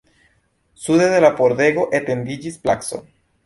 Sude 0.85 1.11
de 1.11 1.21
la 1.27 1.31
pordego 1.43 1.87
etendiĝis 2.01 2.61
placo. 2.67 3.05